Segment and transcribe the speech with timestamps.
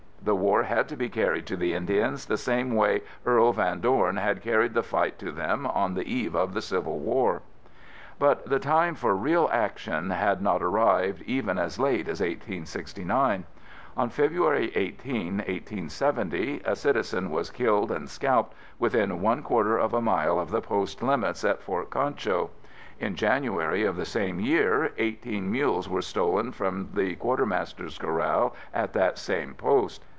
[0.23, 4.17] The war had to be carried to the Indians the same way Earl Van Dorn
[4.17, 7.41] had carried the fight to them on the eve of the Civil War.
[8.19, 13.45] But the time for real action had not arrived even as late as 1869.
[13.97, 20.01] On February 18, 1870, a citizen was killed and scalped within one quarter of a
[20.01, 22.51] mile of the post limits at Fort Concho.
[22.99, 27.89] In January of the same year, eighteen mules were stolen from the Q.M.
[27.97, 30.05] corral at that same post.